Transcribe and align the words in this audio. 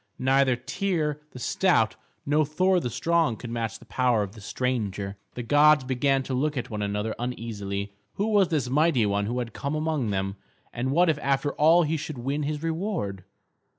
Neither 0.17 0.57
Tŷr 0.57 1.19
the 1.29 1.37
stout 1.37 1.95
nor 2.25 2.43
Thor 2.43 2.79
the 2.79 2.89
strong 2.89 3.35
could 3.37 3.51
match 3.51 3.77
the 3.77 3.85
power 3.85 4.23
of 4.23 4.31
the 4.31 4.41
stranger. 4.41 5.15
The 5.35 5.43
gods 5.43 5.83
began 5.83 6.23
to 6.23 6.33
look 6.33 6.57
at 6.57 6.71
one 6.71 6.81
another 6.81 7.13
uneasily. 7.19 7.93
Who 8.13 8.25
was 8.29 8.47
this 8.47 8.67
mighty 8.67 9.05
one 9.05 9.27
who 9.27 9.37
had 9.37 9.53
come 9.53 9.75
among 9.75 10.09
them, 10.09 10.37
and 10.73 10.89
what 10.89 11.07
if 11.07 11.19
after 11.19 11.51
all 11.53 11.83
he 11.83 11.97
should 11.97 12.17
win 12.17 12.41
his 12.41 12.63
reward? 12.63 13.25